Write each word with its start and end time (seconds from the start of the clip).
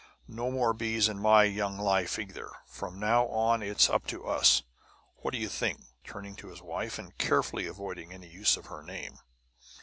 "No 0.27 0.49
more 0.49 0.73
bees 0.73 1.07
in 1.07 1.19
my 1.19 1.43
young 1.43 1.77
life, 1.77 2.17
either. 2.17 2.49
From 2.65 2.99
now 2.99 3.27
on 3.27 3.61
it's 3.61 3.87
up 3.87 4.07
to 4.07 4.25
us. 4.25 4.63
What 5.17 5.31
do 5.31 5.37
you 5.37 5.47
think?" 5.47 5.81
turning 6.03 6.35
to 6.37 6.47
his 6.47 6.59
wife, 6.59 6.97
and 6.97 7.15
carefully 7.19 7.67
avoiding 7.67 8.11
any 8.11 8.25
use 8.27 8.57
of 8.57 8.65
her 8.65 8.81
name. 8.81 9.19